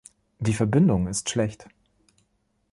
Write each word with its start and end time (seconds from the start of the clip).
Die 0.39 0.55
Verbindung 0.55 1.05
ist 1.07 1.29
schlecht 1.29 1.67